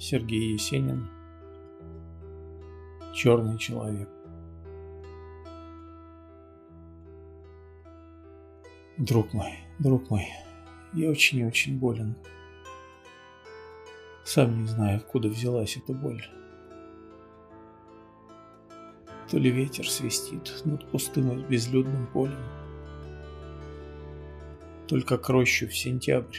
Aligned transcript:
Сергей 0.00 0.54
Есенин. 0.54 1.10
Черный 3.12 3.58
человек. 3.58 4.08
Друг 8.96 9.34
мой, 9.34 9.58
друг 9.78 10.08
мой, 10.08 10.26
я 10.94 11.10
очень 11.10 11.40
и 11.40 11.44
очень 11.44 11.78
болен. 11.78 12.16
Сам 14.24 14.62
не 14.62 14.68
знаю, 14.68 14.96
откуда 14.96 15.28
взялась 15.28 15.76
эта 15.76 15.92
боль. 15.92 16.24
То 19.30 19.36
ли 19.36 19.50
ветер 19.50 19.86
свистит 19.86 20.62
над 20.64 20.90
пустым 20.90 21.38
и 21.38 21.44
безлюдным 21.44 22.06
полем, 22.06 22.42
Только 24.88 25.18
к 25.18 25.28
рощу 25.28 25.68
в 25.68 25.76
сентябрь 25.76 26.38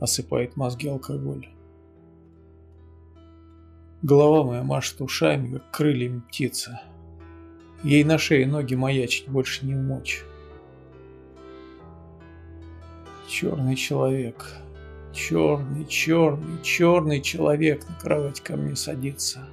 осыпает 0.00 0.54
мозги 0.56 0.88
алкоголь. 0.88 1.48
Голова 4.02 4.42
моя 4.42 4.62
машет 4.64 5.00
ушами, 5.00 5.54
как 5.54 5.70
крыльями 5.70 6.20
птица. 6.28 6.82
Ей 7.84 8.02
на 8.02 8.18
шее 8.18 8.48
ноги 8.48 8.74
маячить 8.74 9.28
больше 9.28 9.64
не 9.64 9.76
умочь. 9.76 10.24
Черный 13.28 13.76
человек, 13.76 14.56
черный, 15.14 15.86
черный, 15.86 16.60
черный 16.62 17.20
человек 17.20 17.88
на 17.88 17.94
кровать 17.94 18.40
ко 18.40 18.56
мне 18.56 18.74
садится. 18.74 19.48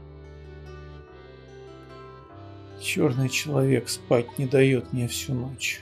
Черный 2.81 3.29
человек 3.29 3.87
спать 3.87 4.39
не 4.39 4.47
дает 4.47 4.93
мне 4.93 5.07
всю 5.07 5.35
ночь. 5.35 5.81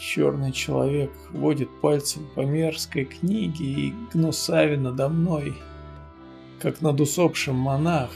Черный 0.00 0.52
человек 0.52 1.10
водит 1.30 1.68
пальцем 1.80 2.26
по 2.34 2.40
мерзкой 2.40 3.04
книге 3.04 3.64
и 3.64 3.94
гнусави 4.12 4.76
надо 4.76 5.08
мной, 5.08 5.54
как 6.60 6.80
над 6.80 7.00
усопшим 7.00 7.56
монах, 7.56 8.10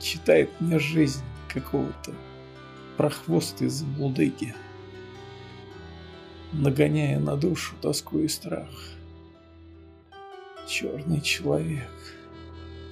читает 0.00 0.50
мне 0.60 0.78
жизнь 0.78 1.22
какого-то 1.48 2.12
прохвоста 2.96 3.64
из 3.64 3.82
блудыги, 3.82 4.54
нагоняя 6.52 7.18
на 7.18 7.36
душу 7.36 7.74
тоску 7.80 8.18
и 8.18 8.28
страх. 8.28 8.70
Черный 10.66 11.20
человек, 11.20 11.90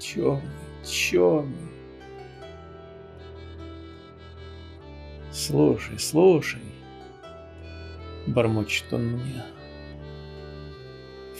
черный, 0.00 0.42
черный. 0.84 1.70
Слушай, 5.32 5.98
слушай, 5.98 6.60
бормочет 8.26 8.92
он 8.92 9.12
мне. 9.12 9.44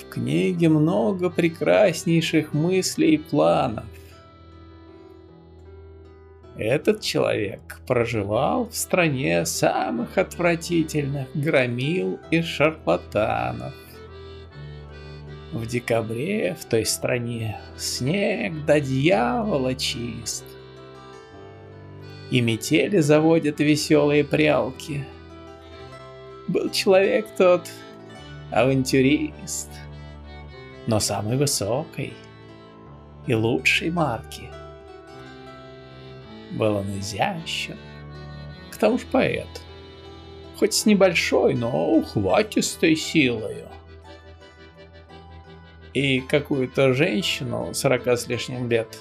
В 0.00 0.08
книге 0.08 0.68
много 0.68 1.30
прекраснейших 1.30 2.52
мыслей 2.52 3.14
и 3.14 3.18
планов. 3.18 3.84
Этот 6.56 7.00
человек 7.00 7.80
проживал 7.86 8.68
в 8.68 8.74
стране 8.74 9.46
самых 9.46 10.18
отвратительных 10.18 11.28
громил 11.34 12.20
и 12.30 12.42
шарлатанов. 12.42 13.74
В 15.52 15.66
декабре 15.66 16.56
в 16.58 16.64
той 16.66 16.84
стране 16.84 17.60
снег 17.76 18.64
до 18.64 18.80
дьявола 18.80 19.74
чист. 19.74 20.44
И 22.30 22.40
метели 22.40 22.98
заводят 22.98 23.60
веселые 23.60 24.24
прялки— 24.24 25.04
был 26.52 26.70
человек 26.70 27.26
тот 27.36 27.68
авантюрист, 28.50 29.70
но 30.86 31.00
самой 31.00 31.36
высокой 31.36 32.12
и 33.26 33.34
лучшей 33.34 33.90
марки. 33.90 34.50
Был 36.52 36.76
он 36.76 36.98
изящен, 36.98 37.78
к 38.70 38.76
тому 38.76 38.98
же 38.98 39.06
поэт, 39.10 39.48
хоть 40.58 40.74
с 40.74 40.84
небольшой, 40.84 41.54
но 41.54 41.90
ухватистой 41.92 42.94
силою. 42.94 43.68
И 45.94 46.20
какую-то 46.20 46.92
женщину 46.92 47.74
сорока 47.74 48.16
с 48.16 48.26
лишним 48.26 48.68
лет 48.68 48.98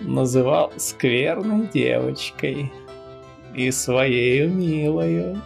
называл 0.00 0.72
скверной 0.76 1.68
девочкой 1.68 2.72
и 3.54 3.70
своей 3.70 4.46
милою. 4.46 5.42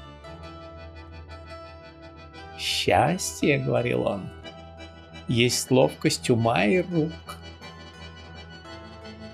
«Счастье»,— 2.60 3.56
говорил 3.66 4.03
он,— 4.06 4.28
«есть 5.28 5.71
ловкость 5.71 6.28
ума 6.28 6.66
и 6.66 6.82
рук». 6.82 7.38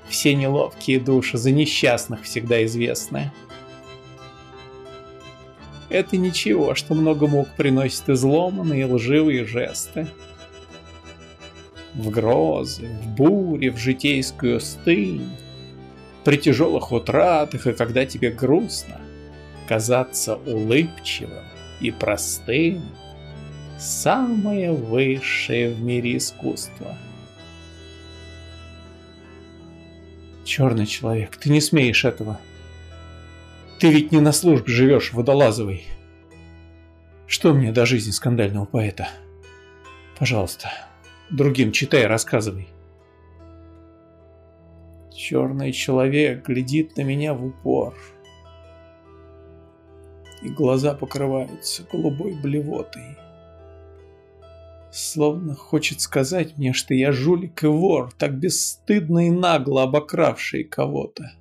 Все 0.09 0.37
неловкие 0.37 1.00
души 1.00 1.36
за 1.36 1.50
несчастных 1.50 2.22
всегда 2.22 2.65
известны. 2.65 3.32
Это 5.88 6.16
ничего, 6.16 6.76
что 6.76 6.94
много 6.94 7.26
мук 7.26 7.48
приносит 7.56 8.09
изломанные 8.09 8.86
лживые 8.86 9.44
жесты. 9.44 10.06
В 11.94 12.10
грозы, 12.10 12.86
в 13.03 13.09
буре, 13.09 13.72
в 13.72 13.76
житейскую 13.76 14.60
стынь, 14.60 15.28
при 16.22 16.36
тяжелых 16.36 16.92
утратах 16.92 17.66
и 17.66 17.72
когда 17.72 18.06
тебе 18.06 18.31
грустно, 18.31 19.00
казаться 19.66 20.36
улыбчивым 20.36 21.44
и 21.81 21.91
простым— 21.91 22.82
самое 23.78 24.72
высшее 24.72 25.70
в 25.70 25.81
мире 25.81 26.16
искусство. 26.16 26.97
Черный 30.44 30.87
человек, 30.87 31.37
ты 31.37 31.50
не 31.50 31.60
смеешь 31.60 32.04
этого. 32.04 32.41
Ты 33.78 33.92
ведь 33.92 34.12
не 34.12 34.20
на 34.20 34.32
службе 34.32 34.72
живешь, 34.72 35.12
водолазовый. 35.12 35.84
Что 37.26 37.53
мне 37.53 37.72
до 37.72 37.84
жизни 37.84 38.12
скандального 38.12 38.65
поэта? 38.65 39.09
Пожалуйста, 40.19 40.72
другим 41.31 41.72
читай, 41.72 42.06
рассказывай. 42.06 42.69
Черный 45.12 45.72
человек 45.72 46.47
глядит 46.47 46.97
на 46.97 47.03
меня 47.03 47.34
в 47.34 47.44
упор. 47.44 47.94
И 50.42 50.48
глаза 50.48 50.94
покрываются 50.94 51.82
голубой 51.91 52.34
блевотой. 52.34 53.25
Словно 54.97 55.55
хочет 55.55 56.01
сказать 56.01 56.57
мне, 56.57 56.73
что 56.73 56.95
я 56.95 57.12
жулик 57.12 57.65
и 57.65 57.67
вор, 57.67 58.15
так 58.15 58.39
бесстыдно 58.39 59.27
и 59.27 59.31
нагло 59.31 59.83
обокравший 59.83 60.65
кого-то. 60.65 61.33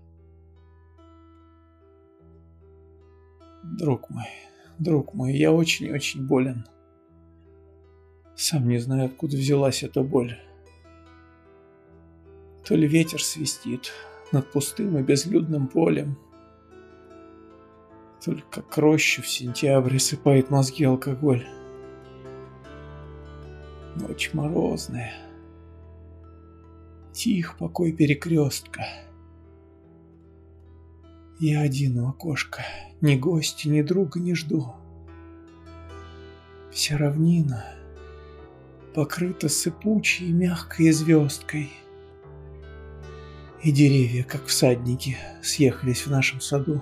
Друг 3.63 4.09
мой, 4.09 4.25
друг 4.77 5.13
мой, 5.13 5.37
я 5.37 5.53
очень-очень 5.53 6.27
болен. 6.27 6.65
Сам 8.35 8.67
не 8.67 8.77
знаю, 8.77 9.05
откуда 9.05 9.37
взялась 9.37 9.83
эта 9.83 10.03
боль. 10.03 10.37
То 12.65 12.75
ли 12.75 12.89
ветер 12.89 13.23
свистит 13.23 13.93
над 14.33 14.51
пустым 14.51 14.97
и 14.97 15.01
безлюдным 15.01 15.69
полем, 15.69 16.17
только 18.21 18.61
к 18.61 18.77
рощу 18.77 19.21
в 19.21 19.29
сентябре 19.29 19.97
сыпает 19.97 20.49
мозги 20.49 20.83
алкоголь. 20.83 21.47
Ночь 24.15 24.29
морозная. 24.31 25.11
Тих 27.11 27.57
покой 27.57 27.91
перекрестка. 27.91 28.87
Я 31.37 31.59
один 31.59 31.99
у 31.99 32.07
окошка, 32.07 32.61
ни 33.01 33.17
гостя, 33.17 33.67
ни 33.67 33.81
друга 33.81 34.21
не 34.21 34.33
жду. 34.33 34.73
Вся 36.71 36.97
равнина 36.97 37.65
покрыта 38.93 39.49
сыпучей 39.49 40.31
мягкой 40.31 40.93
звездкой. 40.93 41.73
И 43.63 43.69
деревья, 43.69 44.23
как 44.23 44.45
всадники, 44.45 45.17
съехались 45.43 46.07
в 46.07 46.09
нашем 46.09 46.39
саду. 46.39 46.81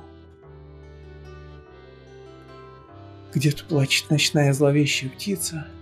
Где-то 3.34 3.66
плачет 3.66 4.12
ночная 4.12 4.54
зловещая 4.54 5.10
птица— 5.10 5.66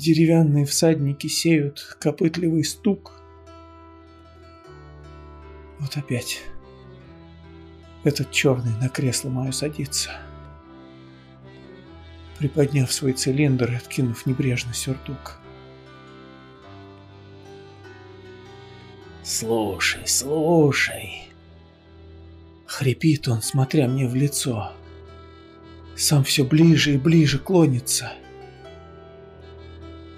Деревянные 0.00 0.64
всадники 0.64 1.26
сеют 1.26 1.98
копытливый 2.00 2.64
стук. 2.64 3.12
Вот 5.78 5.94
опять 5.94 6.40
этот 8.02 8.30
черный 8.30 8.72
на 8.80 8.88
кресло 8.88 9.28
мое 9.28 9.52
садится, 9.52 10.12
приподняв 12.38 12.90
свой 12.90 13.12
цилиндр 13.12 13.72
и 13.72 13.74
откинув 13.74 14.24
небрежно 14.24 14.72
сюртук. 14.72 15.38
«Слушай, 19.22 20.06
слушай!» 20.06 21.28
Хрипит 22.64 23.28
он, 23.28 23.42
смотря 23.42 23.86
мне 23.86 24.08
в 24.08 24.14
лицо. 24.14 24.72
сам 25.94 26.24
все 26.24 26.42
ближе 26.42 26.94
и 26.94 26.96
ближе 26.96 27.38
клонится. 27.38 28.14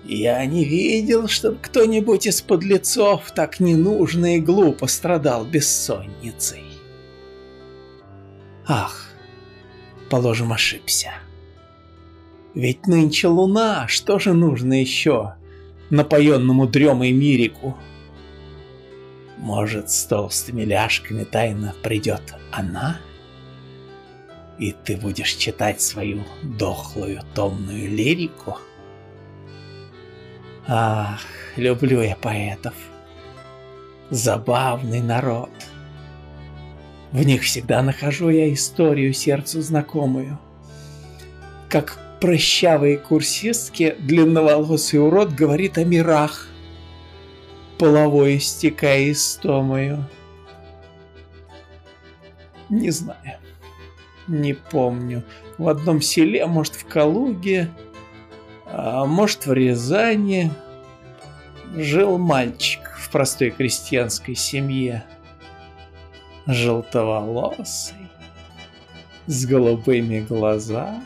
Я 0.04 0.44
не 0.46 0.64
видел, 0.64 1.28
чтоб 1.28 1.60
кто-нибудь 1.60 2.26
из 2.26 2.42
подлецов 2.42 3.30
так 3.32 3.60
ненужно 3.60 4.36
и 4.36 4.40
глупо 4.40 4.88
страдал 4.88 5.44
бессонницей. 5.44 6.64
Ах, 8.66 9.08
положим, 10.10 10.52
ошибся. 10.52 11.12
Ведь 12.54 12.86
нынче 12.86 13.28
луна, 13.28 13.86
что 13.88 14.18
же 14.18 14.32
нужно 14.32 14.80
еще 14.80 15.34
напоенному 15.90 16.66
дремой 16.66 17.12
мирику? 17.12 17.76
Может, 19.38 19.90
с 19.90 20.04
толстыми 20.04 20.62
ляжками 20.62 21.24
тайно 21.24 21.74
придет 21.82 22.34
она? 22.50 23.00
И 24.58 24.72
ты 24.84 24.96
будешь 24.96 25.34
читать 25.34 25.80
свою 25.80 26.24
дохлую 26.42 27.22
томную 27.34 27.88
лирику? 27.88 28.58
Ах, 30.66 31.20
люблю 31.56 32.02
я 32.02 32.14
поэтов. 32.14 32.74
Забавный 34.10 35.00
народ. 35.00 35.50
В 37.10 37.22
них 37.24 37.42
всегда 37.42 37.82
нахожу 37.82 38.28
я 38.28 38.52
историю 38.52 39.12
сердцу 39.12 39.60
знакомую. 39.60 40.38
Как 41.68 41.98
прыщавые 42.20 42.96
курсистки 42.98 43.96
длинноволосый 43.98 45.00
урод 45.00 45.32
говорит 45.32 45.78
о 45.78 45.84
мирах, 45.84 46.46
половой 47.78 48.36
истекая 48.36 49.10
истомою. 49.10 50.08
Не 52.68 52.90
знаю, 52.90 53.40
не 54.28 54.54
помню. 54.54 55.24
В 55.58 55.68
одном 55.68 56.00
селе, 56.00 56.46
может, 56.46 56.74
в 56.74 56.86
Калуге, 56.86 57.68
а 58.74 59.04
может, 59.04 59.44
в 59.44 59.52
Рязани, 59.52 60.50
жил 61.76 62.16
мальчик 62.16 62.80
в 62.98 63.10
простой 63.10 63.50
крестьянской 63.50 64.34
семье, 64.34 65.04
желтоволосый, 66.46 68.08
с 69.26 69.44
голубыми 69.44 70.20
глазами. 70.20 71.02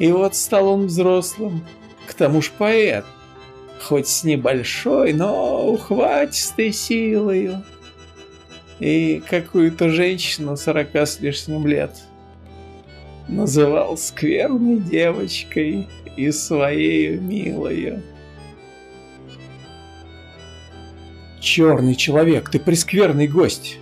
И 0.00 0.10
вот 0.10 0.34
стал 0.34 0.68
он 0.68 0.86
взрослым, 0.86 1.64
к 2.08 2.14
тому 2.14 2.42
ж 2.42 2.50
поэт, 2.50 3.04
хоть 3.80 4.08
с 4.08 4.24
небольшой, 4.24 5.12
но 5.12 5.64
ухватистой 5.68 6.72
силою. 6.72 7.62
И 8.80 9.22
какую-то 9.30 9.90
женщину 9.90 10.56
сорока 10.56 11.06
с 11.06 11.20
лишним 11.20 11.68
лет 11.68 11.92
называл 13.34 13.96
скверной 13.96 14.78
девочкой 14.78 15.88
и 16.16 16.30
своей 16.30 17.16
милою. 17.18 18.02
Черный 21.40 21.94
человек, 21.94 22.48
ты 22.50 22.58
прескверный 22.58 23.28
гость. 23.28 23.78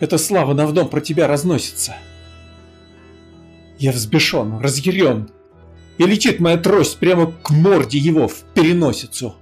Эта 0.00 0.18
слава 0.18 0.54
на 0.54 0.66
вдом 0.66 0.88
про 0.88 1.00
тебя 1.00 1.28
разносится. 1.28 1.96
Я 3.78 3.92
взбешен, 3.92 4.58
разъярен, 4.58 5.30
и 5.98 6.04
летит 6.04 6.40
моя 6.40 6.56
трость 6.56 6.98
прямо 6.98 7.30
к 7.30 7.50
морде 7.50 7.98
его 7.98 8.26
в 8.26 8.42
переносицу. 8.54 9.36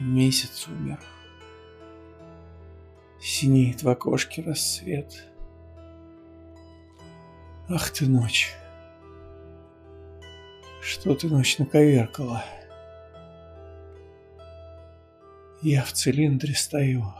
Месяц 0.00 0.66
умер. 0.68 0.98
Синеет 3.20 3.82
в 3.82 3.88
окошке 3.88 4.42
рассвет. 4.42 5.24
Ах 7.68 7.90
ты 7.90 8.06
ночь. 8.06 8.54
Что 10.80 11.14
ты 11.14 11.28
ночь 11.28 11.58
наковеркала? 11.58 12.44
Я 15.60 15.82
в 15.82 15.92
цилиндре 15.92 16.54
стою. 16.54 17.12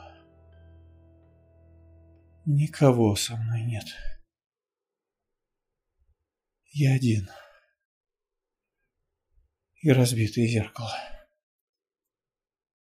Никого 2.47 3.17
со 3.17 3.37
мной 3.37 3.63
нет. 3.63 3.87
Я 6.71 6.95
один. 6.95 7.29
И 9.83 9.91
разбитое 9.91 10.47
зеркало. 10.47 10.93